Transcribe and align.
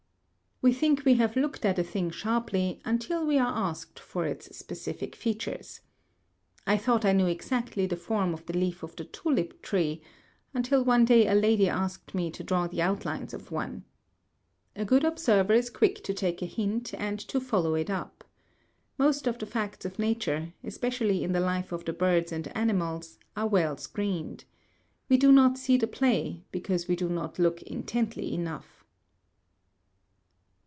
We 0.63 0.71
think 0.73 1.05
we 1.05 1.15
have 1.15 1.35
looked 1.35 1.65
at 1.65 1.79
a 1.79 1.83
thing 1.83 2.11
sharply 2.11 2.81
until 2.85 3.25
we 3.25 3.39
are 3.39 3.51
asked 3.51 3.97
for 3.99 4.27
its 4.27 4.55
specific 4.55 5.15
features. 5.15 5.79
I 6.67 6.77
thought 6.77 7.03
I 7.03 7.13
knew 7.13 7.25
exactly 7.25 7.87
the 7.87 7.95
form 7.95 8.31
of 8.31 8.45
the 8.45 8.55
leaf 8.55 8.83
of 8.83 8.95
the 8.95 9.03
tulip 9.05 9.63
tree, 9.63 10.03
until 10.53 10.83
one 10.85 11.03
day 11.03 11.25
a 11.25 11.33
lady 11.33 11.67
asked 11.67 12.13
me 12.13 12.29
to 12.29 12.43
draw 12.43 12.67
the 12.67 12.79
outlines 12.83 13.33
of 13.33 13.49
one. 13.51 13.85
A 14.75 14.85
good 14.85 15.03
observer 15.03 15.53
is 15.53 15.71
quick 15.71 16.03
to 16.03 16.13
take 16.13 16.43
a 16.43 16.45
hint 16.45 16.93
and 16.93 17.17
to 17.21 17.39
follow 17.41 17.73
it 17.73 17.89
up. 17.89 18.23
Most 18.99 19.25
of 19.25 19.39
the 19.39 19.47
facts 19.47 19.83
of 19.83 19.97
nature, 19.97 20.53
especially 20.63 21.23
in 21.23 21.31
the 21.31 21.39
life 21.39 21.71
of 21.71 21.85
the 21.85 21.93
birds 21.93 22.31
and 22.31 22.55
animals, 22.55 23.17
are 23.35 23.47
well 23.47 23.77
screened. 23.77 24.45
We 25.09 25.17
do 25.17 25.31
not 25.31 25.57
see 25.57 25.77
the 25.77 25.87
play, 25.87 26.43
because 26.51 26.87
we 26.87 26.95
do 26.95 27.09
not 27.09 27.39
look 27.39 27.63
intently 27.63 28.31
enough. 28.35 28.77